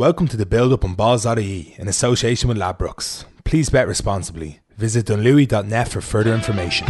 Welcome 0.00 0.28
to 0.28 0.38
the 0.38 0.46
build 0.46 0.72
up 0.72 0.82
on 0.82 0.94
balls.ie 0.94 1.74
in 1.76 1.86
association 1.86 2.48
with 2.48 2.56
Ladbrokes. 2.56 3.26
Please 3.44 3.68
bet 3.68 3.86
responsibly. 3.86 4.60
Visit 4.78 5.04
dunlewy.net 5.04 5.88
for 5.88 6.00
further 6.00 6.32
information. 6.32 6.86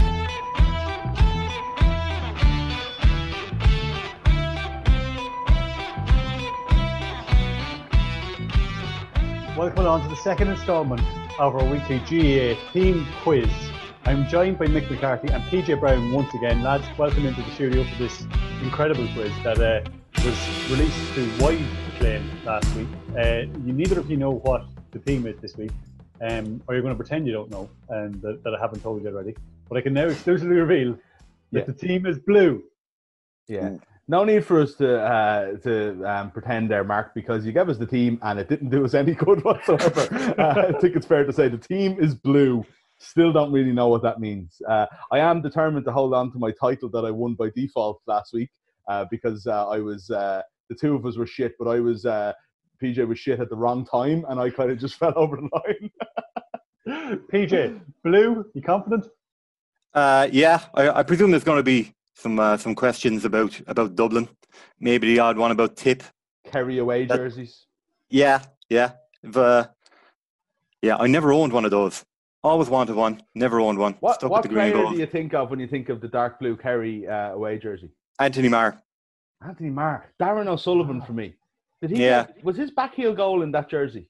Welcome 9.56 9.86
on 9.86 10.02
to 10.02 10.08
the 10.08 10.20
second 10.22 10.50
instalment 10.50 11.02
of 11.40 11.56
our 11.56 11.64
weekly 11.64 11.98
GAA 11.98 12.60
theme 12.72 13.04
quiz. 13.24 13.50
I'm 14.04 14.28
joined 14.28 14.56
by 14.56 14.66
Mick 14.66 14.88
McCarthy 14.88 15.32
and 15.32 15.42
PJ 15.50 15.80
Brown 15.80 16.12
once 16.12 16.32
again. 16.34 16.62
Lads, 16.62 16.86
welcome 16.96 17.26
into 17.26 17.42
the 17.42 17.50
studio 17.56 17.82
for 17.82 17.98
this 17.98 18.24
incredible 18.62 19.08
quiz 19.14 19.32
that 19.42 19.58
uh, 19.58 19.80
was 20.24 20.70
released 20.70 21.14
to 21.14 21.30
wide 21.42 21.64
acclaim 21.94 22.30
last 22.44 22.74
week. 22.76 22.88
Uh, 23.16 23.40
you, 23.64 23.72
neither 23.72 23.98
of 23.98 24.10
you 24.10 24.16
know 24.18 24.32
what 24.32 24.64
the 24.90 24.98
theme 24.98 25.26
is 25.26 25.38
this 25.40 25.56
week, 25.56 25.70
um, 26.20 26.62
or 26.68 26.74
you're 26.74 26.82
going 26.82 26.92
to 26.94 26.96
pretend 26.98 27.26
you 27.26 27.32
don't 27.32 27.50
know 27.50 27.70
and 27.88 28.20
that, 28.20 28.42
that 28.44 28.54
I 28.54 28.60
haven't 28.60 28.80
told 28.82 29.02
you 29.02 29.08
already. 29.08 29.34
But 29.68 29.78
I 29.78 29.80
can 29.80 29.94
now 29.94 30.06
exclusively 30.08 30.56
reveal 30.56 30.92
that 31.52 31.60
Yeah. 31.60 31.64
the 31.64 31.72
team 31.72 32.04
is 32.04 32.18
blue. 32.18 32.62
Yeah. 33.48 33.76
No 34.08 34.24
need 34.24 34.44
for 34.44 34.60
us 34.60 34.74
to 34.74 35.00
uh, 35.00 35.56
to 35.58 36.04
um, 36.04 36.30
pretend 36.32 36.70
there, 36.70 36.84
Mark, 36.84 37.14
because 37.14 37.46
you 37.46 37.52
gave 37.52 37.68
us 37.68 37.78
the 37.78 37.86
team 37.86 38.18
and 38.22 38.38
it 38.38 38.48
didn't 38.48 38.68
do 38.70 38.84
us 38.84 38.92
any 38.92 39.14
good 39.14 39.42
whatsoever. 39.44 40.34
uh, 40.38 40.66
I 40.68 40.78
think 40.80 40.96
it's 40.96 41.06
fair 41.06 41.24
to 41.24 41.32
say 41.32 41.48
the 41.48 41.56
team 41.58 41.96
is 41.98 42.14
blue. 42.14 42.64
Still 42.98 43.32
don't 43.32 43.52
really 43.52 43.72
know 43.72 43.88
what 43.88 44.02
that 44.02 44.20
means. 44.20 44.60
Uh, 44.68 44.86
I 45.10 45.20
am 45.20 45.40
determined 45.40 45.86
to 45.86 45.92
hold 45.92 46.12
on 46.12 46.30
to 46.32 46.38
my 46.38 46.50
title 46.60 46.90
that 46.90 47.04
I 47.06 47.10
won 47.10 47.34
by 47.34 47.48
default 47.56 48.02
last 48.06 48.34
week 48.34 48.50
uh, 48.90 49.04
because 49.10 49.46
uh, 49.46 49.68
I 49.68 49.78
was 49.78 50.10
uh, 50.10 50.42
the 50.68 50.74
two 50.74 50.94
of 50.96 51.06
us 51.06 51.16
were 51.16 51.26
shit, 51.26 51.52
but 51.58 51.68
I 51.68 51.78
was 51.80 52.04
uh, 52.04 52.32
PJ 52.82 53.06
was 53.06 53.18
shit 53.18 53.38
at 53.40 53.48
the 53.48 53.56
wrong 53.56 53.84
time, 53.86 54.24
and 54.28 54.40
I 54.40 54.50
kind 54.50 54.70
of 54.70 54.78
just 54.78 54.94
fell 55.02 55.12
over 55.16 55.36
the 55.36 55.48
line. 55.58 55.90
PJ, 57.32 57.80
blue, 58.02 58.44
you 58.54 58.62
confident? 58.62 59.06
Uh, 59.94 60.28
yeah, 60.32 60.60
I, 60.74 60.90
I 60.90 61.02
presume 61.04 61.30
there's 61.30 61.44
going 61.44 61.58
to 61.58 61.62
be 61.62 61.94
some 62.14 62.38
uh, 62.40 62.56
some 62.56 62.74
questions 62.74 63.24
about 63.24 63.60
about 63.66 63.94
Dublin. 63.94 64.28
Maybe 64.80 65.06
the 65.14 65.20
odd 65.20 65.38
one 65.38 65.52
about 65.52 65.76
Tip. 65.76 66.02
Kerry 66.44 66.78
away 66.78 67.04
That- 67.06 67.16
jerseys. 67.16 67.66
Yeah, 68.12 68.42
yeah, 68.68 68.90
If, 69.22 69.36
uh, 69.36 69.68
yeah. 70.82 70.96
I 70.96 71.06
never 71.06 71.32
owned 71.32 71.52
one 71.52 71.64
of 71.64 71.70
those. 71.70 72.04
Always 72.42 72.68
wanted 72.68 72.96
one. 72.96 73.22
Never 73.36 73.60
owned 73.60 73.78
one. 73.78 73.94
What, 74.00 74.16
Stuck 74.16 74.30
what 74.32 74.42
with 74.42 74.50
the 74.50 74.54
green 74.56 74.72
player 74.72 74.82
gold. 74.82 74.94
do 74.94 74.98
you 75.00 75.06
think 75.06 75.32
of 75.32 75.48
when 75.50 75.60
you 75.60 75.68
think 75.68 75.90
of 75.90 76.00
the 76.00 76.08
dark 76.08 76.40
blue 76.40 76.56
Kerry 76.56 77.06
uh, 77.06 77.30
away 77.38 77.58
jersey? 77.58 77.90
Anthony 78.20 78.48
Maher. 78.48 78.80
Anthony 79.44 79.70
Maher, 79.70 80.12
Darren 80.20 80.46
O'Sullivan 80.46 81.00
for 81.00 81.14
me. 81.14 81.34
Did 81.80 81.90
he? 81.92 82.04
Yeah. 82.04 82.26
Was 82.42 82.56
his 82.56 82.70
back 82.70 82.94
heel 82.94 83.14
goal 83.14 83.42
in 83.42 83.50
that 83.52 83.70
jersey? 83.70 84.06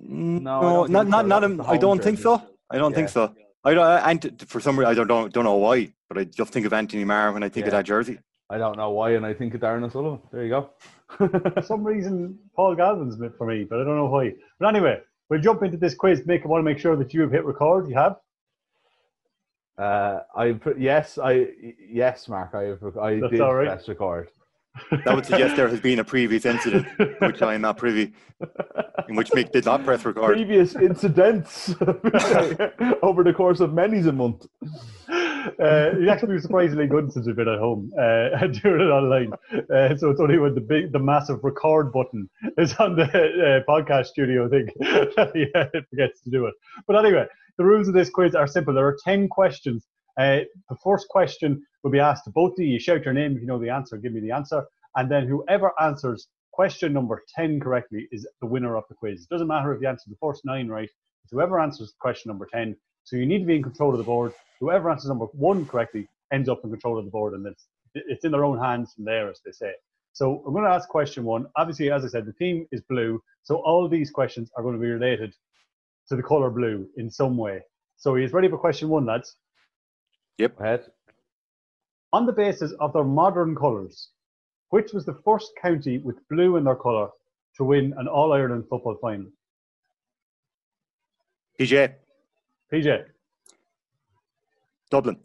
Mm, 0.00 0.40
no, 0.40 0.60
I 0.60 0.62
don't 0.62 0.90
not 0.90 1.02
think 1.02 1.28
not 1.28 1.42
so. 1.42 1.46
him- 1.46 1.60
I 1.60 1.76
don't 1.76 1.98
home 1.98 1.98
think 1.98 2.18
so. 2.18 2.42
I 2.70 2.78
don't 2.78 2.94
think 2.94 3.10
so. 3.10 3.34
I 3.62 3.74
don't. 3.74 3.86
And 3.86 4.48
for 4.48 4.58
some 4.60 4.78
reason, 4.78 4.90
I 4.90 4.94
don't 4.94 5.06
don't, 5.06 5.32
don't 5.32 5.44
know 5.44 5.56
why, 5.56 5.92
but 6.08 6.16
I 6.16 6.24
just 6.24 6.52
think 6.52 6.64
of 6.64 6.72
Anthony 6.72 7.04
Maher 7.04 7.32
when 7.32 7.42
I 7.42 7.50
think 7.50 7.66
of 7.66 7.72
that 7.72 7.84
jersey. 7.84 8.18
I 8.48 8.56
don't 8.56 8.76
know 8.78 8.90
why, 8.90 9.10
and 9.12 9.26
I 9.26 9.34
think 9.34 9.54
of 9.54 9.60
Darren 9.60 9.84
O'Sullivan. 9.84 10.20
There 10.32 10.42
you 10.44 10.50
go. 10.50 10.70
For 11.18 11.62
some 11.62 11.84
reason, 11.84 12.38
Paul 12.56 12.74
Galvin's 12.76 13.16
bit 13.16 13.32
for 13.36 13.46
me, 13.46 13.64
but 13.64 13.80
I 13.80 13.84
don't 13.84 13.96
know 13.96 14.06
why. 14.06 14.32
But 14.58 14.68
anyway, 14.68 15.00
we'll 15.28 15.40
jump 15.40 15.62
into 15.62 15.76
this 15.76 15.94
quiz. 15.94 16.22
Mick, 16.22 16.44
I 16.44 16.48
want 16.48 16.60
to 16.60 16.64
make 16.64 16.78
sure 16.78 16.96
that 16.96 17.12
you 17.12 17.20
have 17.22 17.30
hit 17.30 17.44
record. 17.44 17.88
You 17.88 17.94
have? 17.96 18.16
Uh, 19.78 20.20
I 20.36 20.52
put 20.52 20.78
yes, 20.78 21.18
I 21.18 21.48
yes, 21.90 22.28
Mark. 22.28 22.54
I 22.54 22.72
I 23.00 23.20
That's 23.20 23.30
did 23.32 23.40
all 23.40 23.54
right. 23.54 23.66
press 23.66 23.88
record. 23.88 24.28
That 24.90 25.14
would 25.14 25.24
suggest 25.26 25.54
there 25.54 25.68
has 25.68 25.80
been 25.80 26.00
a 26.00 26.04
previous 26.04 26.44
incident, 26.44 26.86
which 27.20 27.42
I 27.42 27.54
am 27.54 27.60
not 27.60 27.76
privy, 27.76 28.12
in 29.08 29.14
which 29.14 29.30
Mick 29.30 29.52
did 29.52 29.64
not 29.64 29.84
press 29.84 30.04
record. 30.04 30.34
Previous 30.34 30.74
incidents 30.74 31.74
over 33.02 33.22
the 33.22 33.32
course 33.32 33.60
of 33.60 33.72
many 33.72 34.00
a 34.00 34.12
month. 34.12 34.46
Uh, 35.60 35.90
you 35.98 36.08
actually 36.08 36.34
be 36.34 36.40
surprisingly 36.40 36.86
good 36.86 37.12
since 37.12 37.26
we've 37.26 37.36
been 37.36 37.48
at 37.48 37.58
home 37.58 37.90
uh, 37.98 38.28
doing 38.62 38.80
it 38.80 38.90
online. 38.90 39.32
Uh, 39.52 39.96
so 39.96 40.10
it's 40.10 40.20
only 40.20 40.38
when 40.38 40.54
the 40.54 40.60
big, 40.60 40.92
the 40.92 40.98
massive 40.98 41.38
record 41.42 41.92
button 41.92 42.28
is 42.58 42.74
on 42.74 42.96
the 42.96 43.04
uh, 43.04 43.70
podcast 43.70 44.06
studio 44.06 44.48
thing, 44.48 44.66
yeah, 44.80 45.68
it 45.74 45.84
forgets 45.90 46.20
to 46.22 46.30
do 46.30 46.46
it. 46.46 46.54
But 46.86 47.04
anyway, 47.04 47.26
the 47.58 47.64
rules 47.64 47.88
of 47.88 47.94
this 47.94 48.10
quiz 48.10 48.34
are 48.34 48.46
simple. 48.46 48.74
There 48.74 48.86
are 48.86 48.98
ten 49.04 49.28
questions. 49.28 49.86
Uh, 50.18 50.40
the 50.68 50.76
first 50.82 51.08
question 51.08 51.62
will 51.82 51.90
be 51.90 52.00
asked 52.00 52.24
to 52.24 52.30
both 52.30 52.52
of 52.58 52.64
you. 52.64 52.78
Shout 52.78 53.04
your 53.04 53.14
name 53.14 53.34
if 53.34 53.40
you 53.40 53.46
know 53.46 53.60
the 53.60 53.70
answer. 53.70 53.96
Give 53.96 54.12
me 54.12 54.20
the 54.20 54.30
answer, 54.30 54.64
and 54.96 55.10
then 55.10 55.26
whoever 55.26 55.72
answers 55.80 56.28
question 56.52 56.92
number 56.92 57.22
ten 57.34 57.60
correctly 57.60 58.08
is 58.12 58.26
the 58.40 58.46
winner 58.46 58.76
of 58.76 58.84
the 58.88 58.94
quiz. 58.94 59.22
It 59.22 59.28
doesn't 59.28 59.48
matter 59.48 59.74
if 59.74 59.82
you 59.82 59.88
answer 59.88 60.08
the 60.08 60.16
first 60.20 60.42
nine 60.44 60.68
right. 60.68 60.90
Whoever 61.30 61.60
answers 61.60 61.94
question 62.00 62.30
number 62.30 62.46
ten. 62.52 62.76
So 63.04 63.16
you 63.16 63.26
need 63.26 63.40
to 63.40 63.44
be 63.44 63.56
in 63.56 63.62
control 63.62 63.92
of 63.92 63.98
the 63.98 64.04
board 64.04 64.32
whoever 64.60 64.90
answers 64.90 65.08
number 65.08 65.26
one 65.26 65.66
correctly 65.66 66.08
ends 66.32 66.48
up 66.48 66.60
in 66.64 66.70
control 66.70 66.98
of 66.98 67.04
the 67.04 67.10
board, 67.10 67.34
and 67.34 67.46
it's 67.46 67.66
it's 67.94 68.24
in 68.24 68.32
their 68.32 68.44
own 68.44 68.58
hands 68.58 68.92
from 68.94 69.04
there, 69.04 69.30
as 69.30 69.40
they 69.44 69.52
say. 69.52 69.72
So 70.14 70.42
I'm 70.46 70.52
going 70.52 70.64
to 70.64 70.70
ask 70.70 70.88
question 70.88 71.24
one. 71.24 71.46
Obviously, 71.56 71.90
as 71.92 72.04
I 72.04 72.08
said, 72.08 72.26
the 72.26 72.32
team 72.32 72.66
is 72.72 72.80
blue, 72.88 73.22
so 73.42 73.56
all 73.56 73.88
these 73.88 74.10
questions 74.10 74.50
are 74.56 74.62
going 74.62 74.74
to 74.74 74.80
be 74.80 74.90
related 74.90 75.32
to 76.08 76.16
the 76.16 76.22
color 76.22 76.50
blue 76.50 76.88
in 76.96 77.10
some 77.10 77.36
way. 77.36 77.60
So 77.96 78.14
he's 78.16 78.32
ready 78.32 78.48
for 78.48 78.58
question 78.58 78.88
one, 78.88 79.06
lads. 79.06 79.36
Go 80.40 80.48
ahead. 80.58 80.86
On 82.12 82.26
the 82.26 82.32
basis 82.32 82.72
of 82.80 82.92
their 82.92 83.04
modern 83.04 83.54
colours, 83.54 84.10
which 84.70 84.92
was 84.92 85.04
the 85.04 85.18
first 85.24 85.52
county 85.60 85.98
with 85.98 86.16
blue 86.28 86.56
in 86.56 86.64
their 86.64 86.76
colour 86.76 87.08
to 87.56 87.64
win 87.64 87.94
an 87.98 88.08
All 88.08 88.32
Ireland 88.32 88.64
football 88.68 88.96
final? 89.00 89.30
PJ, 91.60 91.94
PJ, 92.74 93.04
Dublin. 94.90 95.16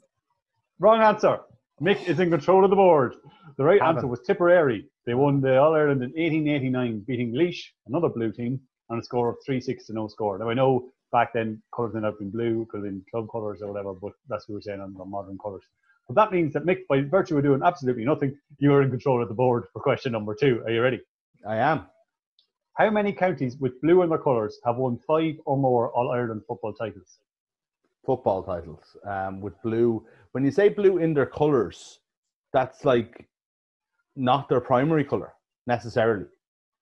wrong 0.77 1.01
answer. 1.01 1.39
Mick 1.81 2.07
is 2.07 2.19
in 2.19 2.29
control 2.29 2.63
of 2.63 2.69
the 2.69 2.75
board. 2.75 3.15
The 3.57 3.63
right 3.63 3.79
Cavan. 3.79 3.95
answer 3.95 4.07
was 4.07 4.19
Tipperary. 4.21 4.85
They 5.07 5.15
won 5.15 5.41
the 5.41 5.57
All 5.57 5.73
Ireland 5.73 6.03
in 6.03 6.09
1889, 6.09 7.05
beating 7.07 7.33
Laois, 7.33 7.55
another 7.87 8.09
blue 8.09 8.31
team, 8.31 8.61
on 8.91 8.99
a 8.99 9.03
score 9.03 9.29
of 9.29 9.37
3 9.43 9.59
6 9.59 9.87
to 9.87 9.93
no 9.93 10.07
score. 10.07 10.37
Now, 10.37 10.51
I 10.51 10.53
know 10.53 10.91
back 11.11 11.33
then 11.33 11.59
colours 11.75 11.95
may 11.95 12.01
not 12.01 12.11
have 12.11 12.19
been 12.19 12.29
blue, 12.29 12.67
could 12.69 12.83
have 12.83 12.85
been 12.85 13.03
club 13.09 13.27
colours 13.31 13.63
or 13.63 13.71
whatever, 13.71 13.93
but 13.95 14.13
that's 14.27 14.47
what 14.47 14.53
we 14.53 14.57
were 14.57 14.61
saying 14.61 14.81
on 14.81 14.93
the 14.93 15.03
modern 15.03 15.39
colours. 15.39 15.63
But 16.07 16.17
that 16.17 16.31
means 16.31 16.53
that 16.53 16.67
Mick, 16.67 16.85
by 16.87 17.01
virtue 17.01 17.35
of 17.37 17.43
doing 17.43 17.63
absolutely 17.63 18.05
nothing, 18.05 18.37
you 18.59 18.71
are 18.75 18.83
in 18.83 18.91
control 18.91 19.23
of 19.23 19.27
the 19.27 19.33
board 19.33 19.65
for 19.73 19.81
question 19.81 20.11
number 20.11 20.35
two. 20.39 20.61
Are 20.65 20.71
you 20.71 20.83
ready? 20.83 21.01
I 21.47 21.55
am. 21.55 21.87
How 22.75 22.91
many 22.91 23.11
counties 23.11 23.57
with 23.57 23.81
blue 23.81 24.03
in 24.03 24.09
their 24.09 24.19
colours 24.19 24.59
have 24.65 24.77
won 24.77 24.99
five 25.07 25.37
or 25.45 25.57
more 25.57 25.89
All 25.93 26.11
Ireland 26.11 26.43
football 26.47 26.73
titles? 26.73 27.17
Football 28.09 28.41
titles 28.41 28.97
um, 29.05 29.39
with 29.39 29.53
blue. 29.61 30.03
When 30.31 30.43
you 30.43 30.49
say 30.49 30.69
blue 30.69 30.97
in 30.97 31.13
their 31.13 31.27
colours, 31.27 31.99
that's 32.51 32.83
like 32.83 33.27
not 34.15 34.49
their 34.49 34.61
primary 34.61 35.03
colour 35.05 35.33
necessarily. 35.67 36.25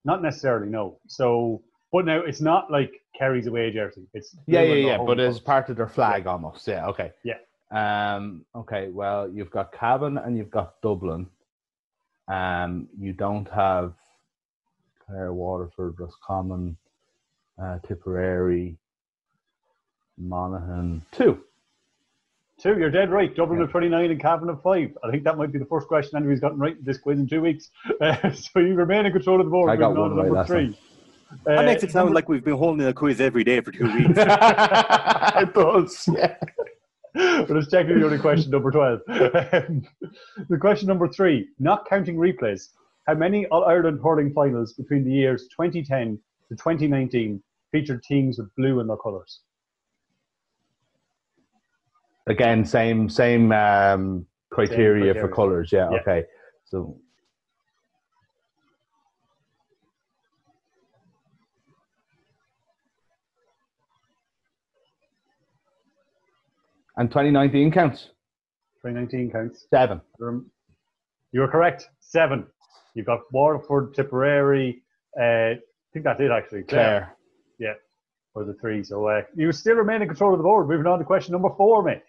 Not 0.06 0.22
necessarily, 0.22 0.70
no. 0.70 1.02
So, 1.06 1.64
but 1.92 2.06
now 2.06 2.22
it's 2.22 2.40
not 2.40 2.72
like 2.72 2.94
Kerry's 3.20 3.48
away 3.48 3.74
jersey. 3.74 4.08
It's 4.14 4.38
Yeah, 4.46 4.62
yeah, 4.62 4.76
yeah. 4.76 4.98
But 5.00 5.18
colours. 5.18 5.42
part 5.42 5.70
of 5.70 5.76
their 5.76 5.90
flag 5.90 6.28
almost. 6.28 6.66
Yeah, 6.66 6.88
okay. 6.88 7.12
Yeah. 7.26 7.40
Um, 7.72 8.46
okay, 8.56 8.88
well, 8.88 9.30
you've 9.30 9.52
got 9.52 9.74
Cavan 9.74 10.18
and 10.18 10.38
you've 10.38 10.50
got 10.50 10.82
Dublin. 10.82 11.28
Um, 12.30 12.88
you 12.98 13.12
don't 13.12 13.50
have 13.50 13.96
Clare, 15.06 15.34
Waterford, 15.34 16.00
Roscommon, 16.00 16.78
uh, 17.62 17.80
Tipperary, 17.86 18.78
Monaghan. 20.18 21.04
Two. 21.12 21.42
Two, 22.60 22.78
you're 22.80 22.90
dead 22.90 23.12
right. 23.12 23.36
Dublin 23.36 23.60
Yeah. 23.60 23.66
of 23.66 23.72
29 23.72 24.12
and 24.12 24.20
Cavan 24.20 24.50
of 24.50 24.62
5. 24.64 24.98
I 25.04 25.12
think 25.12 25.24
that 25.26 25.38
might 25.38 25.52
be 25.52 25.60
the 25.60 25.66
first 25.66 25.88
question 25.88 26.18
anybody's 26.18 26.40
gotten 26.40 26.58
right 26.58 26.76
in 26.76 26.84
this 26.84 26.98
quiz 26.98 27.20
in 27.20 27.28
two 27.28 27.42
weeks. 27.42 27.70
Uh, 28.02 28.32
so 28.32 28.60
you 28.60 28.74
remain 28.76 29.06
in 29.06 29.12
control 29.12 29.40
of 29.40 29.46
the 29.46 29.52
board. 29.52 29.70
I 29.70 29.76
got 29.76 29.90
moving 29.90 30.04
on 30.04 30.10
one 30.10 30.18
right 30.18 30.26
number 30.26 30.38
last 30.40 30.48
three. 30.48 30.80
That 31.46 31.60
Uh, 31.60 31.64
makes 31.64 31.84
it 31.84 31.92
sound 31.92 32.14
like 32.14 32.30
we've 32.30 32.44
been 32.44 32.58
holding 32.58 32.86
a 32.88 32.94
quiz 32.94 33.20
every 33.22 33.44
day 33.44 33.60
for 33.62 33.72
two 33.72 33.84
weeks. 33.86 34.10
it 34.18 35.54
does. 35.54 36.10
Yeah. 37.14 37.44
but 37.48 37.58
it's 37.58 37.68
technically 37.70 38.04
only 38.04 38.20
question 38.20 38.52
number 38.52 38.70
12. 38.70 39.02
Um, 39.08 39.84
the 40.50 40.58
question 40.60 40.88
number 40.88 41.08
three, 41.08 41.48
not 41.58 41.90
counting 41.90 42.16
replays. 42.16 42.70
How 43.08 43.16
many 43.16 43.48
All 43.48 43.64
Ireland 43.66 44.00
hurling 44.04 44.34
finals 44.34 44.74
between 44.74 45.04
the 45.04 45.12
years 45.12 45.48
2010 45.48 46.20
to 46.50 46.56
2019 46.56 47.42
featured 47.72 48.04
teams 48.04 48.38
with 48.38 48.54
blue 48.56 48.80
in 48.82 48.88
their 48.88 48.98
colours? 48.98 49.40
Again, 52.28 52.66
same 52.66 53.10
same 53.10 53.52
um, 53.52 54.26
criteria, 54.52 55.14
for 55.14 55.22
criteria. 55.22 55.36
colours. 55.36 55.72
Yeah, 55.72 55.90
Yeah. 55.92 56.00
Okay. 56.00 56.24
So 56.66 57.00
and 66.98 67.10
2019 67.10 67.72
counts 67.72 68.10
2019 68.84 69.32
counts. 69.32 69.68
seven. 69.70 70.02
You 71.32 71.42
were 71.42 71.48
correct. 71.48 71.88
Seven. 72.00 72.48
You've 72.94 73.06
got 73.06 73.22
Waterford, 73.32 73.94
Tipperary, 73.94 74.82
Uh, 75.20 75.24
I 75.24 75.60
think 75.94 76.06
that's 76.06 76.20
it, 76.20 76.32
actually. 76.32 76.64
Clare. 76.64 77.16
Claire. 77.58 77.78
for 78.34 78.46
the 78.46 78.54
three. 78.56 78.84
So 78.84 79.08
uh, 79.08 79.24
you 79.36 79.52
still 79.52 79.76
remain 79.76 80.02
in 80.02 80.08
control 80.08 80.32
of 80.32 80.38
the 80.38 80.44
board. 80.44 80.68
Moving 80.68 80.86
on 80.86 81.00
to 81.00 81.06
question 81.06 81.32
number 81.32 81.50
four, 81.58 81.82
mate. 81.84 82.04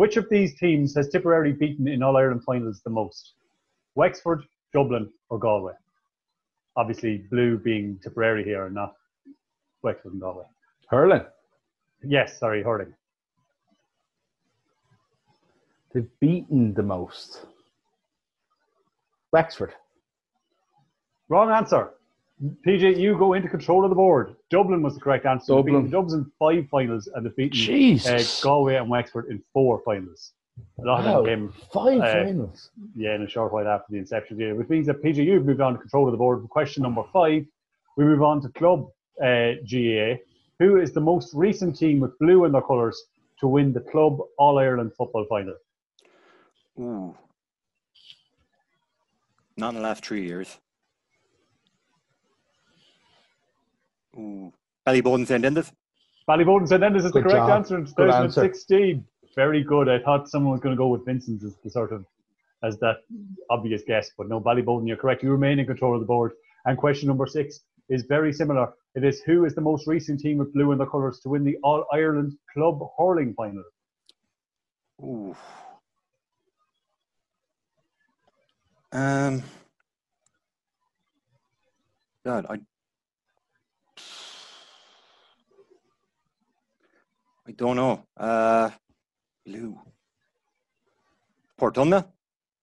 Which 0.00 0.16
of 0.16 0.30
these 0.30 0.58
teams 0.58 0.94
has 0.96 1.10
Tipperary 1.10 1.52
beaten 1.52 1.86
in 1.86 2.02
All 2.02 2.16
Ireland 2.16 2.42
finals 2.44 2.80
the 2.82 2.88
most? 2.88 3.34
Wexford, 3.96 4.42
Dublin, 4.72 5.10
or 5.28 5.38
Galway? 5.38 5.74
Obviously, 6.74 7.26
blue 7.30 7.58
being 7.58 8.00
Tipperary 8.02 8.42
here 8.42 8.64
and 8.64 8.74
not 8.74 8.94
Wexford 9.82 10.12
and 10.12 10.20
Galway. 10.22 10.46
Hurling. 10.88 11.26
Yes, 12.02 12.38
sorry, 12.38 12.62
hurling. 12.62 12.94
They've 15.92 16.08
beaten 16.18 16.72
the 16.72 16.82
most. 16.82 17.44
Wexford. 19.32 19.74
Wrong 21.28 21.50
answer. 21.50 21.90
PJ, 22.66 22.96
you 22.98 23.18
go 23.18 23.34
into 23.34 23.48
control 23.48 23.84
of 23.84 23.90
the 23.90 23.94
board. 23.96 24.34
Dublin 24.50 24.82
was 24.82 24.94
the 24.94 25.00
correct 25.00 25.26
answer. 25.26 25.52
Dublin. 25.54 25.74
beaten 25.74 25.90
Dublin's 25.90 26.14
in 26.14 26.30
five 26.38 26.66
finals 26.70 27.06
and 27.14 27.24
they've 27.26 27.36
beaten 27.36 28.00
uh, 28.06 28.22
Galway 28.42 28.76
and 28.76 28.88
Wexford 28.88 29.26
in 29.28 29.42
four 29.52 29.82
finals. 29.84 30.32
A 30.82 30.86
lot 30.86 31.04
Wow. 31.04 31.20
of 31.20 31.26
them 31.26 31.48
came 31.52 31.58
Five 31.72 32.00
Uh, 32.00 32.24
finals. 32.24 32.70
yeah, 32.94 33.14
in 33.14 33.22
a 33.22 33.28
short 33.28 33.52
while 33.52 33.66
after 33.68 33.86
the 33.92 33.98
inception 33.98 34.34
of 34.34 34.38
the 34.38 34.44
year, 34.44 34.54
which 34.54 34.68
means 34.68 34.86
that 34.86 35.02
PJ, 35.02 35.16
you've 35.24 35.44
moved 35.44 35.60
on 35.60 35.74
to 35.74 35.78
control 35.78 36.06
of 36.06 36.12
the 36.12 36.18
board. 36.18 36.46
Question 36.48 36.82
number 36.82 37.02
five, 37.12 37.44
we 37.96 38.04
move 38.04 38.22
on 38.22 38.40
to 38.42 38.48
club 38.50 38.88
uh, 39.22 39.52
GAA. 39.70 40.16
Who 40.58 40.76
is 40.80 40.92
the 40.92 41.00
most 41.00 41.34
recent 41.34 41.76
team 41.76 42.00
with 42.00 42.18
blue 42.18 42.44
in 42.46 42.52
their 42.52 42.62
colours 42.62 43.02
to 43.40 43.48
win 43.48 43.72
the 43.72 43.80
club 43.80 44.18
All 44.38 44.58
Ireland 44.58 44.92
football 44.96 45.26
final? 45.28 45.56
Ooh. 46.78 47.14
Not 49.56 49.70
in 49.70 49.74
the 49.76 49.80
last 49.82 50.04
three 50.04 50.24
years. 50.26 50.58
Ooh. 54.16 54.52
Ballyboden 54.86 55.26
St. 55.26 55.44
Enda's? 55.44 55.72
Ballyboden 56.28 56.68
St 56.68 56.82
Enda's 56.82 57.04
is 57.04 57.12
the 57.12 57.22
correct 57.22 57.36
job. 57.36 57.50
answer 57.50 57.76
in 57.76 57.84
Good 57.84 58.10
answer. 58.10 58.42
2016. 58.42 59.04
Very 59.36 59.62
good. 59.62 59.88
I 59.88 60.00
thought 60.00 60.28
someone 60.28 60.52
was 60.52 60.60
going 60.60 60.74
to 60.74 60.78
go 60.78 60.88
with 60.88 61.04
Vincent's 61.04 61.44
as 61.44 61.56
the 61.62 61.70
sort 61.70 61.92
of 61.92 62.04
as 62.62 62.78
that 62.78 62.96
obvious 63.48 63.82
guess, 63.86 64.10
but 64.18 64.28
no, 64.28 64.40
Ballyboden, 64.40 64.86
you're 64.86 64.96
correct. 64.96 65.22
You 65.22 65.30
remain 65.30 65.58
in 65.58 65.66
control 65.66 65.94
of 65.94 66.00
the 66.00 66.06
board. 66.06 66.32
And 66.66 66.76
question 66.76 67.08
number 67.08 67.26
six 67.26 67.60
is 67.88 68.04
very 68.04 68.32
similar. 68.32 68.72
It 68.94 69.04
is 69.04 69.20
who 69.22 69.44
is 69.44 69.54
the 69.54 69.60
most 69.60 69.86
recent 69.86 70.20
team 70.20 70.38
with 70.38 70.52
blue 70.52 70.72
in 70.72 70.78
their 70.78 70.86
colours 70.86 71.20
to 71.20 71.28
win 71.28 71.44
the 71.44 71.56
All 71.62 71.86
Ireland 71.92 72.36
Club 72.52 72.80
Hurling 72.98 73.34
final? 73.34 73.64
Ooh. 75.02 75.36
Um. 78.92 79.42
God, 82.26 82.46
I. 82.50 82.58
I 87.46 87.52
don't 87.52 87.76
know. 87.76 88.04
Uh, 88.16 88.70
blue. 89.46 89.78
Portumna? 91.60 92.06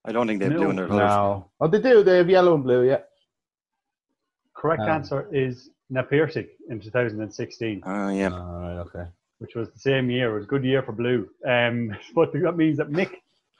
I 0.06 0.12
don't 0.12 0.28
think 0.28 0.40
they 0.40 0.46
have 0.46 0.56
blue 0.56 0.70
in 0.70 0.76
their 0.76 0.88
colours. 0.88 1.10
No. 1.10 1.52
Oh, 1.60 1.68
they 1.68 1.82
do. 1.82 2.04
They 2.04 2.18
have 2.18 2.30
yellow 2.30 2.56
and 2.56 2.64
blue, 2.64 2.84
yeah. 2.88 3.02
Correct 4.56 4.82
Um, 4.82 4.90
answer 4.90 5.28
is 5.32 5.70
Na 5.90 6.02
Piarsaigh 6.04 6.48
in 6.70 6.80
2016, 6.80 7.84
Ah, 7.86 8.10
yeah. 8.10 8.30
All 8.32 8.60
right, 8.60 8.80
okay. 8.80 9.06
which 9.40 9.56
was 9.56 9.70
the 9.70 9.80
same 9.80 10.10
year. 10.10 10.32
It 10.32 10.36
was 10.36 10.44
a 10.46 10.48
good 10.48 10.64
year 10.64 10.82
for 10.82 10.94
blue. 10.94 11.30
Um, 11.46 11.96
but 12.16 12.32
that 12.34 12.58
means 12.58 12.78
that 12.78 12.90
Mick, 12.90 13.12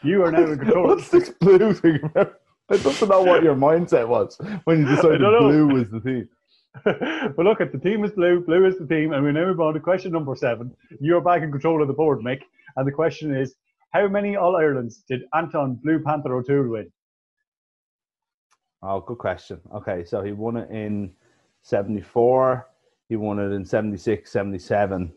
you 0.04 0.24
are 0.24 0.32
now 0.32 0.46
in 0.46 0.58
control. 0.58 0.88
What's 0.96 1.10
this 1.10 1.30
blue 1.30 1.74
thing 1.74 2.00
about? 2.04 2.40
I 2.70 2.78
don't 2.78 3.10
know 3.10 3.22
what 3.22 3.44
your 3.44 3.56
mindset 3.56 4.08
was 4.08 4.38
when 4.66 4.80
you 4.82 4.86
decided 4.96 5.20
don't 5.20 5.40
blue 5.40 5.68
was 5.68 5.90
the 5.90 6.02
thing. 6.02 6.28
but 6.86 7.40
look 7.40 7.62
at 7.62 7.72
the 7.72 7.80
team 7.80 8.04
is 8.04 8.12
blue, 8.12 8.42
blue 8.42 8.66
is 8.66 8.78
the 8.78 8.88
team, 8.88 9.14
and 9.14 9.24
we 9.24 9.32
now 9.32 9.46
move 9.46 9.60
on 9.60 9.74
to 9.74 9.80
question 9.80 10.12
number 10.12 10.36
seven. 10.36 10.76
You're 11.00 11.22
back 11.22 11.42
in 11.42 11.52
control 11.52 11.82
of 11.82 11.88
the 11.88 11.94
board, 11.94 12.20
Mick, 12.20 12.42
and 12.76 12.88
the 12.88 12.92
question 12.92 13.36
is: 13.36 13.56
How 13.92 14.08
many 14.08 14.36
All 14.36 14.56
Irelands 14.56 15.04
did 15.08 15.22
Anton 15.34 15.80
Blue 15.84 16.02
Panther 16.04 16.36
O'Toole 16.36 16.70
win? 16.70 16.92
Oh, 18.84 19.00
good 19.00 19.18
question. 19.18 19.60
Okay, 19.74 20.04
so 20.06 20.22
he 20.22 20.32
won 20.34 20.58
it 20.58 20.70
in 20.70 21.14
74, 21.64 22.68
he 23.10 23.16
won 23.16 23.40
it 23.40 23.54
in 23.54 23.66
76, 23.66 24.32
77. 24.32 25.12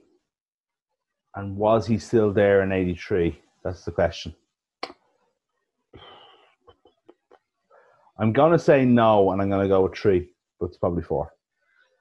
And 1.37 1.57
was 1.57 1.87
he 1.87 1.99
still 1.99 2.33
there 2.33 2.63
in 2.63 2.73
83? 2.73 3.39
That's 3.63 3.85
the 3.85 3.93
question. 3.93 4.35
I'm 8.19 8.33
going 8.33 8.53
to 8.53 8.59
say 8.59 8.85
no, 8.85 9.31
and 9.31 9.41
I'm 9.41 9.49
going 9.49 9.63
to 9.63 9.69
go 9.69 9.83
with 9.83 9.97
three, 9.97 10.31
but 10.59 10.67
it's 10.67 10.79
probably 10.79 11.03
four. 11.03 11.33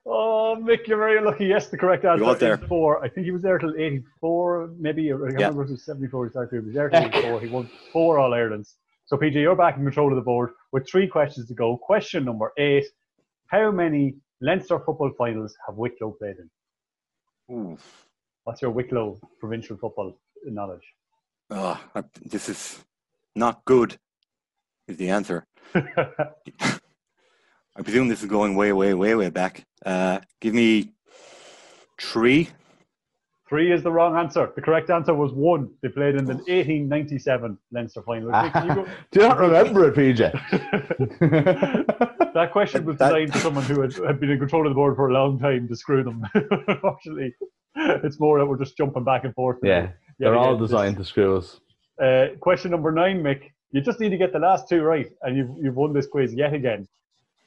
Oh, 0.05 0.57
Mick, 0.59 0.87
you're 0.87 0.97
very 0.97 1.21
lucky. 1.23 1.45
Yes, 1.45 1.67
the 1.67 1.77
correct 1.77 2.05
answer 2.05 2.23
got 2.23 2.39
there. 2.39 2.57
four. 2.57 3.03
I 3.03 3.09
think 3.09 3.25
he 3.25 3.31
was 3.31 3.41
there 3.41 3.57
till 3.59 3.75
84, 3.77 4.71
maybe. 4.79 5.11
I 5.11 5.15
can't 5.15 5.21
Yeah. 5.39 5.47
remember 5.47 5.63
if 5.63 5.69
it 5.69 5.73
was 5.73 5.85
74 5.85 6.25
he 6.25 6.29
started. 6.31 6.55
He 6.61 6.65
was 6.65 6.73
there 6.73 6.89
till 6.89 7.03
84. 7.05 7.41
He 7.41 7.47
won 7.47 7.69
four 7.93 8.17
All 8.19 8.33
Irelands. 8.33 8.75
So, 9.05 9.17
PJ, 9.17 9.33
you're 9.35 9.55
back 9.55 9.77
in 9.77 9.83
control 9.83 10.09
of 10.11 10.15
the 10.15 10.21
board 10.21 10.51
with 10.71 10.87
three 10.89 11.07
questions 11.07 11.47
to 11.47 11.53
go. 11.53 11.77
Question 11.77 12.25
number 12.25 12.51
eight 12.57 12.85
How 13.47 13.71
many 13.71 14.15
Leinster 14.41 14.79
football 14.79 15.11
finals 15.17 15.55
have 15.67 15.75
Wicklow 15.75 16.11
played 16.19 16.35
in? 16.39 17.55
Ooh. 17.55 17.77
What's 18.45 18.61
your 18.61 18.71
Wicklow 18.71 19.19
provincial 19.39 19.77
football 19.77 20.19
knowledge? 20.45 20.85
Ah, 21.51 21.83
this 22.23 22.47
is 22.49 22.79
not 23.35 23.65
good, 23.65 23.97
is 24.87 24.97
the 24.97 25.09
answer. 25.09 25.45
I 27.79 27.81
presume 27.81 28.09
this 28.09 28.19
is 28.21 28.27
going 28.27 28.55
way, 28.55 28.73
way, 28.73 28.93
way, 28.93 29.15
way 29.15 29.29
back. 29.29 29.63
Uh, 29.85 30.19
give 30.41 30.53
me 30.53 30.91
three. 31.97 32.49
Three 33.47 33.71
is 33.71 33.83
the 33.83 33.91
wrong 33.91 34.17
answer. 34.17 34.51
The 34.53 34.61
correct 34.61 34.89
answer 34.89 35.13
was 35.13 35.31
one. 35.31 35.69
They 35.81 35.87
played 35.87 36.15
in 36.15 36.25
the 36.25 36.33
1897 36.35 37.57
Leinster 37.71 38.01
final. 38.01 38.31
Can 38.51 38.67
you 38.67 38.75
go- 38.75 38.85
Do 39.11 39.21
you 39.21 39.27
not 39.29 39.39
remember 39.39 39.87
it, 39.87 39.95
PJ? 39.95 40.19
that 42.33 42.49
question 42.51 42.83
was 42.85 42.97
That- 42.97 43.07
designed 43.13 43.31
for 43.33 43.39
someone 43.39 43.63
who 43.63 43.79
had, 43.81 43.93
had 43.93 44.19
been 44.19 44.29
in 44.31 44.39
control 44.39 44.67
of 44.67 44.71
the 44.71 44.75
board 44.75 44.97
for 44.97 45.07
a 45.09 45.13
long 45.13 45.39
time 45.39 45.67
to 45.69 45.75
screw 45.75 46.03
them. 46.03 46.21
Unfortunately, 46.67 47.33
it's 47.77 48.19
more 48.19 48.39
that 48.39 48.45
we're 48.45 48.59
just 48.59 48.75
jumping 48.75 49.05
back 49.05 49.23
and 49.23 49.33
forth. 49.35 49.57
yeah, 49.63 49.83
Yeah, 49.83 49.89
they're 50.19 50.35
all 50.35 50.49
again, 50.55 50.61
designed 50.61 50.97
to 50.97 51.05
screw 51.05 51.37
us. 51.37 51.61
Uh, 51.99 52.27
question 52.41 52.71
number 52.71 52.91
nine, 52.91 53.23
Mick. 53.23 53.51
You 53.71 53.79
just 53.79 54.01
need 54.01 54.09
to 54.09 54.17
get 54.17 54.33
the 54.33 54.39
last 54.39 54.67
two 54.67 54.81
right, 54.81 55.07
and 55.21 55.37
you've, 55.37 55.51
you've 55.61 55.75
won 55.75 55.93
this 55.93 56.07
quiz 56.07 56.33
yet 56.33 56.53
again. 56.53 56.87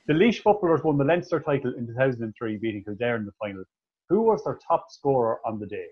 The 0.06 0.14
Laois 0.14 0.40
footballers 0.42 0.82
won 0.82 0.98
the 0.98 1.04
Leinster 1.04 1.38
title 1.40 1.74
in 1.76 1.86
2003, 1.86 2.56
beating 2.56 2.82
Kildare 2.84 3.16
in 3.16 3.24
the 3.24 3.32
final. 3.40 3.64
Who 4.08 4.22
was 4.22 4.42
their 4.44 4.58
top 4.66 4.86
scorer 4.90 5.38
on 5.46 5.60
the 5.60 5.66
day? 5.66 5.86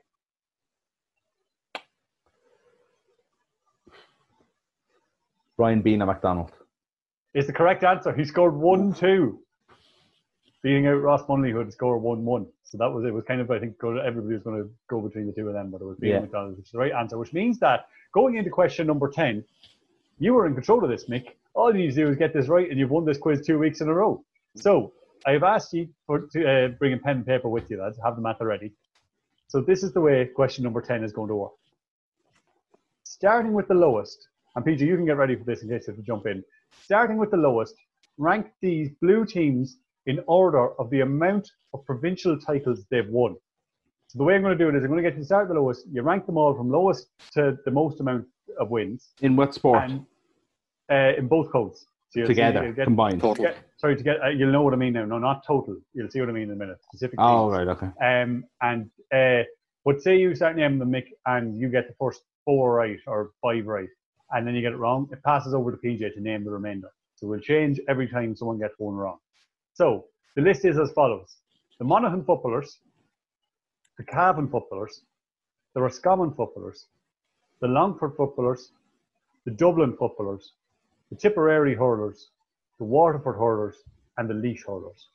Brian 5.57 5.83
Beano 5.83 6.07
McDonald. 6.07 6.53
Is 7.35 7.47
the 7.47 7.53
correct 7.53 7.85
answer. 7.85 8.13
He 8.13 8.25
scored 8.25 8.55
1 8.55 8.95
2, 8.95 9.39
beating 10.63 10.87
out 10.87 11.03
Ross 11.03 11.23
Munnelly, 11.25 11.53
who 11.53 11.59
had 11.59 11.73
scored 11.73 12.03
1 12.03 12.25
1. 12.25 12.47
So 12.65 12.79
that 12.79 12.91
was 12.91 13.05
it. 13.05 13.13
was 13.13 13.25
kind 13.25 13.41
of, 13.41 13.51
I 13.51 13.59
think, 13.59 13.77
everybody 13.83 14.35
was 14.35 14.43
going 14.43 14.63
to 14.63 14.71
go 14.89 15.01
between 15.01 15.27
the 15.27 15.33
two 15.33 15.47
of 15.49 15.55
them, 15.55 15.71
but 15.71 15.81
it 15.81 15.85
was 15.85 15.99
beating 15.99 16.17
Yeah. 16.17 16.21
McDonald, 16.23 16.57
which 16.57 16.67
is 16.67 16.73
the 16.73 16.79
right 16.79 16.93
answer, 16.93 17.19
which 17.19 17.33
means 17.33 17.59
that 17.61 17.87
going 18.13 18.37
into 18.37 18.51
question 18.51 18.87
number 18.87 19.09
10, 19.09 19.45
you 20.19 20.35
were 20.35 20.47
in 20.47 20.55
control 20.55 20.83
of 20.83 20.91
this, 20.91 21.05
Mick. 21.09 21.35
All 21.55 21.75
you 21.75 21.83
need 21.83 21.95
to 21.95 21.97
do 22.05 22.09
is 22.09 22.17
get 22.17 22.33
this 22.33 22.49
right, 22.49 22.71
and 22.71 22.79
you've 22.79 22.91
won 22.91 23.05
this 23.05 23.19
quiz 23.19 23.45
two 23.45 23.59
weeks 23.59 23.81
in 23.81 23.89
a 23.89 23.95
row. 23.95 24.25
So 24.57 24.93
I 25.27 25.33
have 25.33 25.43
asked 25.43 25.73
you 25.73 25.89
for, 26.07 26.27
to 26.33 26.49
uh, 26.49 26.69
bring 26.79 26.93
a 26.93 26.97
pen 26.99 27.19
and 27.19 27.27
paper 27.27 27.49
with 27.49 27.71
you, 27.71 27.81
lads. 27.81 27.99
Have 28.05 28.17
the 28.17 28.23
math 28.23 28.41
ready. 28.41 28.73
So 29.49 29.61
this 29.61 29.83
is 29.83 29.93
the 29.93 30.01
way 30.01 30.25
question 30.27 30.63
number 30.63 30.81
10 30.81 31.03
is 31.03 31.13
going 31.13 31.29
to 31.29 31.35
work. 31.35 31.53
Starting 33.05 33.53
with 33.53 33.67
the 33.69 33.75
lowest, 33.75 34.29
and 34.55 34.65
PJ, 34.65 34.81
you 34.81 34.97
can 34.97 35.05
get 35.05 35.17
ready 35.17 35.37
for 35.37 35.45
this 35.45 35.63
in 35.63 35.69
case 35.69 35.87
you 35.87 35.93
have 35.93 35.97
to 36.01 36.07
jump 36.07 36.27
in. 36.27 36.43
Starting 36.85 37.17
with 37.17 37.31
the 37.31 37.37
lowest, 37.37 37.75
rank 38.17 38.47
these 38.61 38.91
blue 39.03 39.25
teams 39.25 39.79
in 40.07 40.21
order 40.27 40.73
of 40.81 40.89
the 40.91 41.01
amount 41.01 41.51
of 41.75 41.85
provincial 41.85 42.39
titles 42.39 42.85
they've 42.91 43.09
won. 43.09 43.37
So 44.07 44.19
the 44.19 44.25
way 44.25 44.35
I'm 44.35 44.43
going 44.43 44.57
to 44.57 44.65
do 44.65 44.69
it 44.69 44.75
is 44.77 44.83
I'm 44.83 44.91
going 44.91 45.03
to 45.03 45.09
get 45.09 45.17
you 45.17 45.23
to 45.23 45.27
start 45.27 45.43
at 45.45 45.49
the 45.55 45.61
lowest. 45.61 45.87
You 45.91 46.03
rank 46.03 46.27
them 46.27 46.37
all 46.37 46.55
from 46.55 46.71
lowest 46.71 47.09
to 47.35 47.57
the 47.65 47.71
most 47.71 48.01
amount 48.01 48.27
of 48.59 48.71
wins, 48.71 49.11
In 49.21 49.37
what 49.37 49.55
sport? 49.55 49.85
and 49.85 50.05
uh, 50.91 51.13
in 51.19 51.29
both 51.29 51.51
codes. 51.53 51.87
So 52.11 52.21
you'll 52.21 52.27
see- 52.29 52.35
Together, 52.35 52.65
you'll 52.65 52.73
get- 52.75 52.85
combined. 52.85 53.21
Total. 53.21 53.45
get- 53.45 53.57
sorry 53.79 53.97
to 53.97 54.03
get. 54.03 54.23
Uh, 54.23 54.29
you'll 54.29 54.53
know 54.53 54.63
what 54.63 54.73
I 54.73 54.77
mean 54.77 54.93
now. 54.95 55.05
No, 55.05 55.19
not 55.19 55.45
total. 55.47 55.77
You'll 55.95 56.11
see 56.11 56.21
what 56.21 56.29
I 56.29 56.33
mean 56.33 56.45
in 56.45 56.53
a 56.53 56.57
minute. 56.57 56.79
Specific. 56.93 57.19
Oh, 57.21 57.49
teams. 57.55 57.59
right, 57.59 57.69
okay. 57.77 57.91
Um, 58.23 58.45
and 58.63 58.91
uh, 59.15 59.45
but 59.85 60.03
say 60.03 60.17
you 60.19 60.35
start 60.35 60.57
naming 60.57 60.79
them, 60.79 60.91
Mick, 60.93 61.07
and 61.27 61.59
you 61.59 61.69
get 61.69 61.87
the 61.89 61.95
first 61.95 62.23
four 62.45 62.75
right 62.75 62.99
or 63.07 63.31
five 63.41 63.67
right, 63.67 63.89
and 64.33 64.47
then 64.47 64.55
you 64.55 64.61
get 64.63 64.73
it 64.73 64.77
wrong, 64.77 65.09
it 65.13 65.23
passes 65.23 65.55
over 65.55 65.71
to 65.71 65.77
PJ 65.79 66.15
to 66.15 66.21
name 66.21 66.45
the 66.45 66.51
remainder. 66.51 66.89
So 67.15 67.27
we'll 67.29 67.41
change 67.41 67.79
every 67.89 68.09
time 68.09 68.35
someone 68.35 68.59
gets 68.59 68.75
one 68.79 68.95
wrong. 68.95 69.19
So 69.75 70.07
the 70.37 70.43
list 70.43 70.65
is 70.65 70.79
as 70.79 70.91
follows: 70.93 71.37
the 71.79 71.85
Monaghan 71.85 72.25
footballers, 72.25 72.81
the 73.99 74.05
Cavan 74.05 74.49
footballers, 74.49 75.03
the 75.75 75.81
Roscommon 75.83 76.33
footballers, 76.33 76.87
the 77.61 77.69
Longford 77.69 78.15
footballers, 78.17 78.73
the 79.45 79.51
Dublin 79.53 79.95
footballers, 79.97 80.53
the 81.11 81.17
Tipperary 81.17 81.75
hurlers, 81.75 82.31
the 82.79 82.85
Waterford 82.85 83.37
hurlers, 83.37 83.77
and 84.17 84.29
the 84.29 84.35
Laois 84.35 84.63
hurlers. 84.67 85.09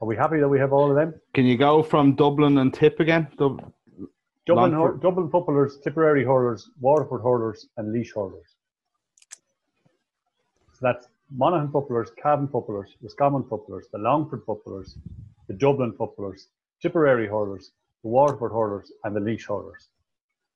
Are 0.00 0.06
we 0.06 0.16
happy 0.16 0.40
that 0.40 0.48
we 0.48 0.58
have 0.58 0.72
all 0.72 0.88
of 0.88 0.96
them? 0.96 1.14
Can 1.34 1.44
you 1.44 1.58
go 1.58 1.82
from 1.82 2.14
Dublin 2.14 2.56
and 2.58 2.72
Tip 2.72 3.00
again? 3.00 3.28
Dub- 3.36 3.72
Dublin, 4.46 4.72
hur- 4.72 4.96
Dublin 4.96 5.28
footballers, 5.30 5.78
Tipperary 5.84 6.24
hurlers, 6.24 6.70
Waterford 6.80 7.20
hurlers, 7.22 7.66
and 7.76 7.92
Laois 7.92 8.08
hurlers. 8.14 8.56
So 10.72 10.78
that's 10.80 11.08
Monaghan 11.30 11.70
footballers, 11.70 12.10
Cavan 12.20 12.48
footballers, 12.48 12.96
Roscommon 13.02 13.44
footballers, 13.44 13.86
the 13.92 13.98
Longford 13.98 14.42
footballers, 14.46 14.96
the 15.48 15.54
Dublin 15.54 15.92
footballers, 15.92 16.48
Tipperary 16.80 17.26
hurlers, 17.28 17.72
the 18.02 18.08
Waterford 18.08 18.52
hurlers, 18.52 18.90
and 19.04 19.14
the 19.14 19.20
Laois 19.20 19.44
hurlers. 19.46 19.88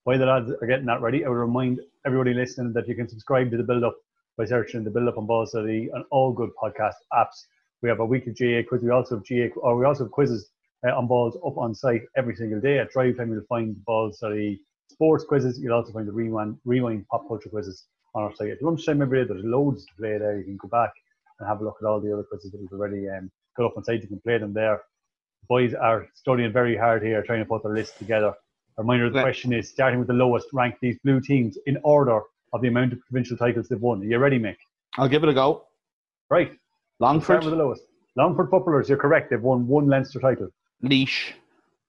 While 0.05 0.19
the 0.19 0.27
lads 0.27 0.51
are 0.51 0.67
getting 0.67 0.87
that 0.87 1.03
ready, 1.03 1.25
I 1.25 1.29
would 1.29 1.35
remind 1.37 1.81
everybody 2.07 2.35
listening 2.35 2.71
that 2.75 2.87
you 2.87 2.95
can 2.95 3.09
subscribe 3.09 3.51
to 3.51 3.57
the 3.57 3.63
build 3.63 3.83
up 3.83 3.97
by 4.37 4.45
searching 4.45 4.85
the 4.85 4.91
build 4.91 5.09
up 5.09 5.17
on 5.17 5.47
Study 5.47 5.91
on 5.95 6.05
all 6.11 6.33
good 6.33 6.51
podcast 6.63 6.95
apps. 7.15 7.47
We 7.81 7.89
have 7.89 8.01
a 8.01 8.05
weekly 8.05 8.33
GAA 8.33 8.69
quiz. 8.69 8.83
We 8.83 8.91
also 8.91 9.17
have 9.17 9.27
GAA, 9.27 9.59
or 9.61 9.79
we 9.79 9.87
also 9.87 10.05
have 10.05 10.11
quizzes 10.11 10.51
uh, 10.87 10.95
on 10.95 11.07
balls 11.07 11.37
up 11.37 11.57
on 11.57 11.75
site 11.75 12.03
every 12.15 12.37
single 12.37 12.61
day. 12.61 12.79
At 12.79 12.91
Drive 12.91 13.17
Time, 13.17 13.33
you'll 13.33 13.47
find 13.49 13.83
balls.ie 13.87 14.61
sports 14.91 15.25
quizzes. 15.25 15.59
You'll 15.59 15.73
also 15.73 15.93
find 15.93 16.07
the 16.07 16.13
rewind, 16.13 16.59
rewind 16.67 17.09
pop 17.09 17.27
culture 17.27 17.49
quizzes 17.49 17.85
on 18.15 18.25
our 18.25 18.35
site. 18.35 18.51
At 18.51 18.63
lunchtime 18.63 19.01
every 19.01 19.23
day, 19.23 19.29
there's 19.29 19.45
loads 19.45 19.87
to 19.87 19.93
play 19.99 20.19
there. 20.19 20.37
You 20.37 20.45
can 20.45 20.59
go 20.59 20.69
back 20.69 20.93
and 21.41 21.49
have 21.49 21.63
a 21.63 21.65
look 21.65 21.79
at 21.81 21.87
all 21.87 22.01
the 22.01 22.13
other 22.13 22.25
quizzes 22.25 22.53
that 22.53 22.61
we've 22.61 22.73
already 22.73 23.09
um, 23.09 23.31
got 23.57 23.67
up 23.67 23.79
on 23.79 23.85
site. 23.85 24.03
You 24.03 24.09
can 24.09 24.21
play 24.21 24.37
them 24.37 24.53
there. 24.53 24.83
Boys 25.49 25.73
are 25.73 26.07
studying 26.15 26.53
very 26.53 26.77
hard 26.77 27.03
here, 27.03 27.23
trying 27.23 27.41
to 27.41 27.47
put 27.47 27.63
their 27.63 27.73
list 27.73 27.97
together. 27.99 28.35
A 28.79 28.83
reminder: 28.83 29.11
the 29.11 29.23
question 29.23 29.53
is 29.53 29.69
starting 29.69 29.99
with 29.99 30.09
the 30.09 30.15
lowest. 30.15 30.49
Rank 30.53 30.77
these 30.81 30.99
blue 31.05 31.21
teams 31.21 31.59
in 31.67 31.79
order 31.85 32.21
of 32.53 32.61
the 32.61 32.69
amount 32.69 32.93
of 32.93 33.01
provincial 33.01 33.37
titles 33.37 33.69
they've 33.69 33.81
won. 33.81 34.01
Are 34.01 34.05
you 34.05 34.19
ready, 34.19 34.39
Mick? 34.39 34.57
I'll 34.97 35.09
give 35.09 35.23
it 35.23 35.29
a 35.29 35.35
go. 35.35 35.65
Right. 36.31 36.49
Start 36.49 36.61
Longford, 37.01 37.45
with 37.45 37.53
the 37.53 37.57
lowest. 37.57 37.83
Longford 38.17 38.49
footballers, 38.51 38.89
you're 38.89 38.99
correct. 38.99 39.31
They've 39.31 39.43
won 39.43 39.67
one 39.67 39.89
Leinster 39.89 40.21
title. 40.21 40.49
Laois, 40.83 41.33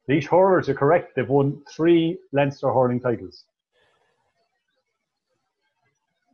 Laois 0.10 0.25
hurlers, 0.25 0.68
you're 0.68 0.77
correct. 0.77 1.15
They've 1.15 1.30
won 1.30 1.62
three 1.70 2.18
Leinster 2.32 2.72
hurling 2.74 3.00
titles. 3.00 3.46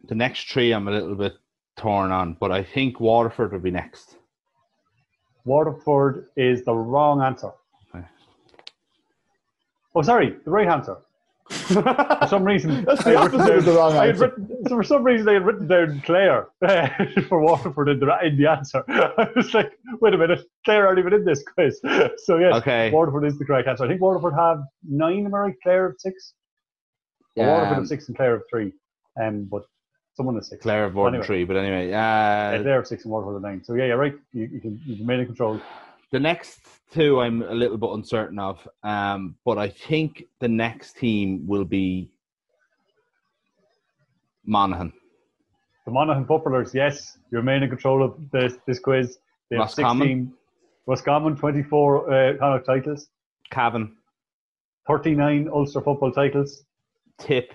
the 0.07 0.15
next 0.15 0.49
three 0.49 0.73
I'm 0.73 0.87
a 0.87 0.91
little 0.91 1.15
bit 1.15 1.35
torn 1.77 2.11
on, 2.11 2.35
but 2.39 2.51
I 2.51 2.63
think 2.63 2.99
Waterford 2.99 3.51
will 3.51 3.59
be 3.59 3.71
next. 3.71 4.17
Waterford 5.45 6.27
is 6.35 6.63
the 6.63 6.73
wrong 6.73 7.21
answer. 7.21 7.51
Okay. 9.93 9.99
Oh, 9.99 10.01
sorry, 10.01 10.35
the 10.45 10.51
right 10.51 10.67
answer. 10.67 10.97
For 11.49 12.27
some 12.29 12.45
reason, 12.45 12.85
That's 12.87 13.03
the 13.03 13.17
I 13.17 13.23
had 13.23 13.33
written 13.33 13.41
opposite 13.41 13.57
of 13.57 13.65
the 13.65 13.71
wrong 13.73 13.93
answer. 13.95 14.21
written- 14.27 14.47
so 14.69 14.75
for 14.77 14.83
some 14.83 15.03
reason, 15.03 15.27
I 15.27 15.33
had 15.33 15.45
written 15.45 15.67
down 15.67 16.01
Clare 16.05 16.47
for 17.27 17.41
Waterford 17.41 17.89
in 17.89 17.99
the, 17.99 18.17
in 18.25 18.37
the 18.37 18.47
answer. 18.49 18.83
I 18.89 19.27
was 19.35 19.53
like, 19.53 19.71
wait 19.99 20.13
a 20.13 20.17
minute, 20.17 20.39
Clare 20.63 20.87
aren't 20.87 20.99
even 20.99 21.13
in 21.13 21.25
this 21.25 21.43
quiz. 21.43 21.81
So 22.25 22.37
yes, 22.37 22.53
Okay. 22.55 22.89
Waterford 22.91 23.25
is 23.25 23.37
the 23.37 23.43
correct 23.45 23.67
answer. 23.67 23.83
I 23.83 23.87
think 23.89 23.99
Waterford 24.01 24.33
have 24.33 24.61
nine, 24.87 25.25
am 25.25 25.35
I 25.35 25.39
right? 25.39 25.55
Clare 25.61 25.87
of 25.87 25.95
six. 25.99 26.33
Or 27.35 27.45
Waterford 27.45 27.67
Um, 27.69 27.75
have 27.75 27.87
six 27.87 28.07
and 28.07 28.15
Clare 28.15 28.35
of 28.35 28.43
three. 28.49 28.71
Um, 29.21 29.43
but 29.51 29.63
someone 30.13 30.37
is 30.37 30.47
six. 30.47 30.61
Clare 30.61 30.85
of 30.85 30.95
Warden 30.95 31.15
Anyway. 31.15 31.25
Tree, 31.27 31.43
but 31.43 31.57
anyway, 31.57 31.89
Yeah, 31.89 32.53
uh, 32.57 32.61
Clare 32.61 32.79
of 32.79 32.87
six 32.87 33.03
and 33.03 33.11
Waterford 33.11 33.35
of 33.35 33.41
nine. 33.41 33.61
So 33.63 33.73
yeah, 33.73 33.85
you're 33.87 33.97
right. 33.97 34.15
You, 34.31 34.43
you 34.53 34.61
can 34.61 34.79
you 34.85 34.95
can 34.97 35.05
maintain 35.05 35.25
control. 35.25 35.59
The 36.11 36.19
next 36.19 36.59
two 36.91 37.21
I'm 37.21 37.41
a 37.41 37.53
little 37.53 37.77
bit 37.77 37.89
uncertain 37.91 38.37
of, 38.37 38.67
um, 38.83 39.35
but 39.45 39.57
I 39.57 39.69
think 39.69 40.23
the 40.39 40.47
next 40.47 40.97
team 40.97 41.47
will 41.47 41.65
be 41.65 42.11
Monaghan. 44.45 44.91
The 45.85 45.91
Monaghan 45.91 46.25
Populars, 46.25 46.73
yes, 46.73 47.17
you 47.31 47.37
remain 47.37 47.63
in 47.63 47.69
control 47.69 48.03
of 48.03 48.17
this 48.31 48.55
this 48.67 48.79
quiz. 48.79 49.17
They 49.49 49.55
have 49.55 49.63
Roscommon. 49.63 50.07
16. 50.07 50.33
Roscommon, 50.87 51.35
24 51.35 52.11
uh, 52.11 52.37
Connacht 52.37 52.65
titles, 52.65 53.07
Cavan, 53.51 53.95
39 54.87 55.47
Ulster 55.53 55.81
football 55.81 56.11
titles, 56.11 56.63
Tip, 57.19 57.53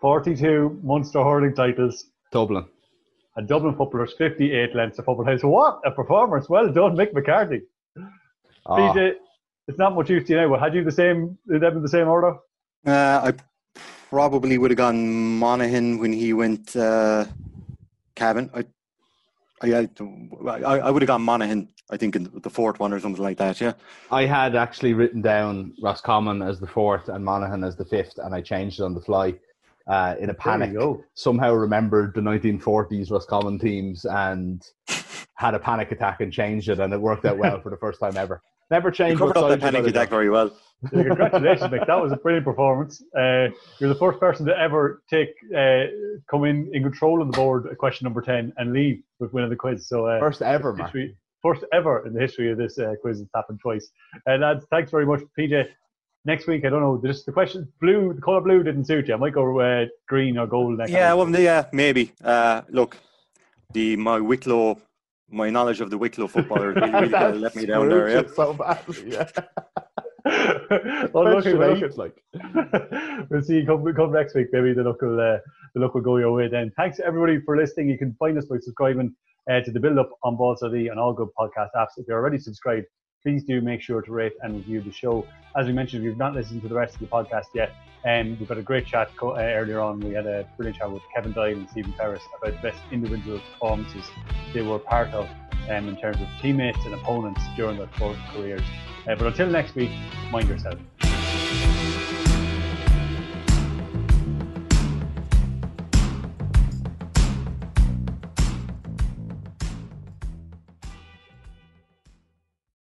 42 0.00 0.80
Munster 0.82 1.22
hurling 1.22 1.54
titles, 1.54 2.06
Dublin. 2.32 2.66
And 3.38 3.46
Dublin 3.46 3.74
footballers, 3.76 4.14
58 4.18 4.74
Leinster 4.74 5.02
football 5.02 5.24
titles. 5.24 5.44
What 5.44 5.80
a 5.86 5.92
performance! 5.92 6.48
Well 6.48 6.70
done, 6.72 6.96
Mick 6.96 7.14
McCarthy. 7.14 7.62
Oh, 8.66 8.74
PJ, 8.74 9.12
it's 9.68 9.78
not 9.78 9.94
much 9.94 10.10
use 10.10 10.26
to 10.26 10.32
you 10.32 10.40
now, 10.40 10.48
but 10.48 10.60
had 10.60 10.74
you 10.74 10.82
the 10.82 10.90
same, 10.90 11.38
them 11.46 11.76
in 11.76 11.82
the 11.82 11.88
same 11.88 12.08
order? 12.08 12.34
Uh, 12.84 13.30
I 13.30 13.34
probably 14.10 14.58
would 14.58 14.72
have 14.72 14.76
gone 14.76 15.38
Monaghan 15.38 15.98
when 15.98 16.12
he 16.12 16.32
went 16.32 16.74
uh, 16.74 17.26
Cavan. 18.16 18.50
I, 18.52 18.64
I, 19.62 19.88
I, 20.44 20.60
I 20.64 20.90
would 20.90 21.02
have 21.02 21.06
gone 21.06 21.22
Monaghan. 21.22 21.68
I 21.90 21.96
think 21.96 22.16
in 22.16 22.30
the 22.42 22.50
fourth 22.50 22.80
one 22.80 22.92
or 22.92 23.00
something 23.00 23.22
like 23.22 23.38
that. 23.38 23.60
Yeah. 23.60 23.72
I 24.10 24.26
had 24.26 24.56
actually 24.56 24.92
written 24.94 25.22
down 25.22 25.74
Roscommon 25.80 26.42
as 26.42 26.60
the 26.60 26.66
fourth 26.66 27.08
and 27.08 27.24
Monaghan 27.24 27.64
as 27.64 27.76
the 27.76 27.84
fifth, 27.84 28.18
and 28.18 28.34
I 28.34 28.42
changed 28.42 28.80
it 28.80 28.82
on 28.82 28.94
the 28.94 29.00
fly 29.00 29.36
uh, 29.88 30.14
in 30.20 30.30
a 30.30 30.34
panic. 30.34 30.70
There 30.72 30.80
you 30.80 30.86
go. 30.96 31.04
Somehow 31.14 31.52
remembered 31.54 32.14
the 32.14 32.20
1940s 32.20 33.10
Roscommon 33.10 33.58
teams 33.58 34.04
and 34.04 34.62
had 35.34 35.54
a 35.54 35.58
panic 35.58 35.92
attack 35.92 36.20
and 36.20 36.32
changed 36.32 36.68
it, 36.68 36.78
and 36.80 36.92
it 36.92 37.00
worked 37.00 37.24
out 37.24 37.38
well 37.38 37.60
for 37.62 37.70
the 37.70 37.76
first 37.76 38.00
time 38.00 38.16
ever. 38.16 38.42
Never 38.70 38.88
You 38.88 38.94
changed. 38.94 39.18
covered 39.18 39.36
what 39.36 39.50
up 39.52 39.60
that 39.60 39.72
panic 39.72 39.86
attack 39.86 40.10
very 40.10 40.28
well. 40.28 40.50
Yeah, 40.92 41.04
congratulations, 41.04 41.70
Mick. 41.72 41.86
That 41.86 42.00
was 42.00 42.12
a 42.12 42.16
brilliant 42.16 42.44
performance. 42.44 43.02
Uh, 43.16 43.48
you're 43.78 43.88
the 43.88 43.98
first 43.98 44.20
person 44.20 44.44
to 44.46 44.56
ever 44.56 45.02
take 45.10 45.30
uh, 45.56 45.84
come 46.30 46.44
in 46.44 46.70
in 46.74 46.82
control 46.82 47.22
of 47.22 47.32
the 47.32 47.36
board 47.36 47.66
at 47.66 47.78
question 47.78 48.04
number 48.04 48.20
ten 48.20 48.52
and 48.58 48.72
leave 48.72 49.02
with 49.20 49.32
winning 49.32 49.50
the 49.50 49.56
quiz. 49.56 49.88
So 49.88 50.06
uh. 50.06 50.20
First 50.20 50.42
ever, 50.42 50.72
Mark. 50.74 50.88
history, 50.90 51.16
first 51.42 51.64
ever 51.72 52.06
in 52.06 52.12
the 52.12 52.20
history 52.20 52.52
of 52.52 52.58
this 52.58 52.78
uh, 52.78 52.94
quiz. 53.00 53.20
It's 53.20 53.30
happened 53.34 53.58
twice. 53.60 53.90
And 54.26 54.42
lads, 54.42 54.66
thanks 54.70 54.90
very 54.90 55.06
much, 55.06 55.20
PJ. 55.36 55.66
Next 56.24 56.46
week, 56.46 56.64
I 56.64 56.68
don't 56.68 56.82
know. 56.82 57.00
Just 57.04 57.26
the 57.26 57.32
question, 57.32 57.72
blue, 57.80 58.12
the 58.12 58.20
color 58.20 58.40
blue 58.40 58.62
didn't 58.62 58.84
suit 58.84 59.08
you. 59.08 59.14
I 59.14 59.16
might 59.16 59.32
go 59.32 59.60
uh, 59.60 59.86
green 60.08 60.36
or 60.36 60.46
gold 60.46 60.76
next. 60.76 60.90
Yeah, 60.90 61.14
well, 61.14 61.30
yeah, 61.30 61.66
maybe. 61.72 62.12
Uh, 62.22 62.62
look, 62.68 62.96
the 63.72 63.96
my 63.96 64.20
Wicklow, 64.20 64.78
my 65.30 65.48
knowledge 65.48 65.80
of 65.80 65.90
the 65.90 65.98
Wicklow 65.98 66.26
footballer 66.26 66.72
really, 66.72 66.90
really 66.90 67.38
let 67.38 67.54
me 67.54 67.66
down 67.66 67.88
there. 67.88 68.08
Yeah. 68.10 68.22
So 68.34 68.52
badly, 68.52 69.12
yeah. 69.12 69.30
well, 71.12 71.24
look, 71.24 71.44
Question 71.44 71.58
look, 71.58 71.96
like. 71.96 72.22
we'll 73.30 73.42
see 73.42 73.60
you 73.60 73.66
come, 73.66 73.94
come 73.94 74.12
next 74.12 74.34
week. 74.34 74.48
Maybe 74.52 74.74
the 74.74 74.82
look 74.82 75.00
will 75.00 75.20
uh, 75.20 75.38
the 75.74 75.80
look 75.80 75.94
will 75.94 76.02
go 76.02 76.16
your 76.16 76.32
way 76.32 76.48
then. 76.48 76.72
Thanks 76.76 77.00
everybody 77.00 77.40
for 77.40 77.56
listening. 77.56 77.88
You 77.88 77.98
can 77.98 78.14
find 78.18 78.36
us 78.36 78.46
by 78.46 78.56
subscribing 78.58 79.14
uh, 79.50 79.60
to 79.60 79.70
the 79.70 79.80
Build 79.80 79.98
Up 79.98 80.10
on 80.22 80.36
balls.ie 80.36 80.88
and 80.88 80.98
all 80.98 81.12
good 81.12 81.28
podcast 81.38 81.70
apps. 81.76 81.96
If 81.96 82.06
you're 82.08 82.18
already 82.18 82.38
subscribed, 82.38 82.86
please 83.22 83.44
do 83.44 83.60
make 83.60 83.80
sure 83.80 84.02
to 84.02 84.12
rate 84.12 84.34
and 84.42 84.54
review 84.54 84.80
the 84.80 84.92
show. 84.92 85.26
As 85.56 85.66
we 85.66 85.72
mentioned, 85.72 86.02
if 86.02 86.06
you've 86.06 86.18
not 86.18 86.34
listened 86.34 86.62
to 86.62 86.68
the 86.68 86.74
rest 86.74 86.94
of 86.94 87.00
the 87.00 87.06
podcast 87.06 87.46
yet, 87.54 87.72
um, 88.06 88.36
we've 88.38 88.48
got 88.48 88.58
a 88.58 88.62
great 88.62 88.86
chat 88.86 89.10
co- 89.16 89.32
uh, 89.32 89.40
earlier 89.40 89.80
on. 89.80 90.00
We 90.00 90.12
had 90.14 90.26
a 90.26 90.48
brilliant 90.56 90.78
chat 90.78 90.90
with 90.90 91.02
Kevin 91.14 91.32
Doyle 91.32 91.56
and 91.56 91.68
Stephen 91.70 91.92
Ferris 91.98 92.22
about 92.40 92.54
the 92.60 92.70
best 92.70 92.80
individual 92.92 93.40
performances 93.52 94.04
they 94.54 94.62
were 94.62 94.78
part 94.78 95.08
of 95.10 95.28
um, 95.68 95.88
in 95.88 95.96
terms 95.96 96.20
of 96.20 96.28
teammates 96.40 96.78
and 96.84 96.94
opponents 96.94 97.42
during 97.56 97.76
their 97.76 97.88
careers. 98.32 98.62
Uh, 99.08 99.14
but 99.16 99.26
until 99.26 99.48
next 99.48 99.74
week, 99.74 99.90
mind 100.30 100.48
yourself. 100.48 100.78